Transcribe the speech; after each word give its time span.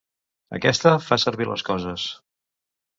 Aquesta 0.59 0.95
fa 1.11 1.19
servir 1.27 1.49
les 1.53 1.67
coses. 1.71 2.11